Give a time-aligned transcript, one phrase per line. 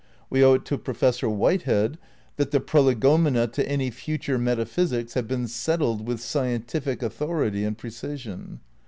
[0.31, 1.99] We owe it to Professor Whitehead
[2.37, 7.77] that the Prolegom ena to any future metaphysics have been settled with scientific authority and
[7.77, 8.61] precision.